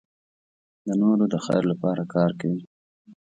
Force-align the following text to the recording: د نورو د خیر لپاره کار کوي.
د 0.85 0.87
نورو 1.01 1.25
د 1.33 1.35
خیر 1.45 1.63
لپاره 1.71 2.03
کار 2.13 2.31
کوي. 2.39 2.61